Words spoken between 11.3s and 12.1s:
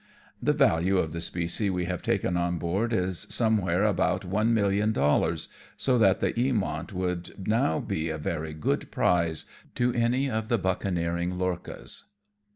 lorchas.